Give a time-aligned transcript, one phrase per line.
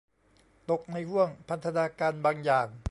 [0.69, 2.67] ตกในห้วงพันธนาการบางอย่าง